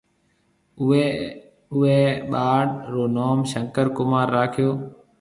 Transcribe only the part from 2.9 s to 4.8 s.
رو نوم شنڪر ڪمار راکيو۔